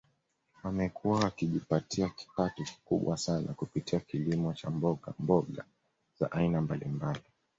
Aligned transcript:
Wamekuwa 0.63 1.19
wakijipatia 1.19 2.09
kipato 2.09 2.63
kikubwa 2.63 3.17
sana 3.17 3.53
kupitia 3.53 3.99
kilimo 3.99 4.53
cha 4.53 4.69
mbogmboga 4.69 5.65
za 6.19 6.31
aina 6.31 6.61
mbalimbali 6.61 7.21